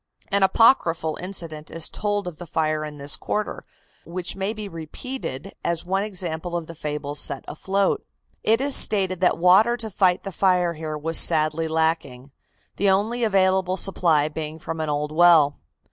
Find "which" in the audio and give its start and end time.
4.03-4.35